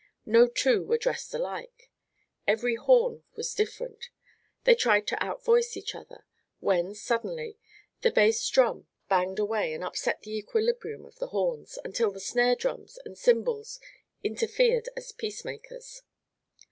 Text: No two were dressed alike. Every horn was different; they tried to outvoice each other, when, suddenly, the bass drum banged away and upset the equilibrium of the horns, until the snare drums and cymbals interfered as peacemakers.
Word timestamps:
No 0.25 0.47
two 0.47 0.81
were 0.83 0.97
dressed 0.97 1.31
alike. 1.35 1.91
Every 2.47 2.73
horn 2.73 3.23
was 3.35 3.53
different; 3.53 4.09
they 4.63 4.73
tried 4.73 5.05
to 5.05 5.23
outvoice 5.23 5.77
each 5.77 5.93
other, 5.93 6.25
when, 6.59 6.95
suddenly, 6.95 7.59
the 8.01 8.09
bass 8.09 8.49
drum 8.49 8.87
banged 9.09 9.37
away 9.37 9.75
and 9.75 9.83
upset 9.83 10.23
the 10.23 10.35
equilibrium 10.35 11.05
of 11.05 11.19
the 11.19 11.27
horns, 11.27 11.77
until 11.85 12.09
the 12.09 12.19
snare 12.19 12.55
drums 12.55 12.97
and 13.05 13.15
cymbals 13.15 13.79
interfered 14.23 14.89
as 14.97 15.11
peacemakers. 15.11 16.01